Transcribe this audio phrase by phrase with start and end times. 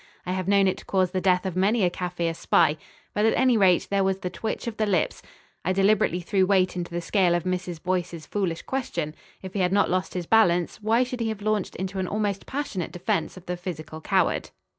[0.25, 2.75] I have known it to cause the death of many a Kaffir spy....
[3.13, 5.21] But, at any rate, there was the twitch of the lips...
[5.63, 7.83] I deliberately threw weight into the scale of Mrs.
[7.83, 9.13] Boyce's foolish question.
[9.43, 12.47] If he had not lost his balance, why should he have launched into an almost
[12.47, 14.49] passionate defence of the physical coward?